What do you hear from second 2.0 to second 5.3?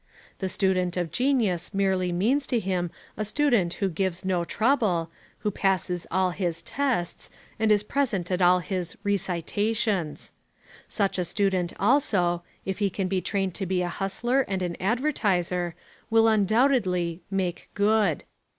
means to him a student who gives no trouble,